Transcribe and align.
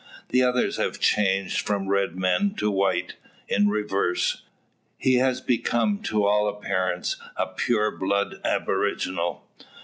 The 0.29 0.41
others 0.41 0.77
have 0.77 0.99
changed 0.99 1.59
from 1.59 1.87
red 1.87 2.15
men 2.15 2.55
to 2.55 2.71
white; 2.71 3.17
in 3.47 3.69
reverse, 3.69 4.41
he 4.97 5.17
has 5.17 5.41
become 5.41 6.01
to 6.05 6.25
all 6.25 6.47
appearance 6.47 7.17
a 7.37 7.45
pure 7.45 7.95
blooded 7.95 8.41
aboriginal. 8.43 9.47